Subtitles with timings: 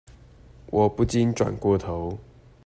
[0.71, 2.17] 我不禁轉過頭